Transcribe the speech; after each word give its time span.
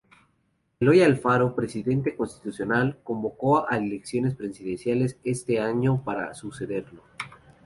Eloy 0.79 1.03
Alfaro, 1.03 1.53
presidente 1.55 2.15
constitucional, 2.17 2.97
convocó 3.03 3.69
a 3.71 3.77
elecciones 3.77 4.33
presidenciales 4.33 5.19
este 5.23 5.59
año 5.59 6.03
para 6.03 6.33
sucederlo. 6.33 7.03